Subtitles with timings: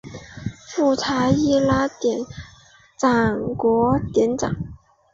[0.67, 2.25] 富查伊拉酋
[2.97, 4.55] 长国酋长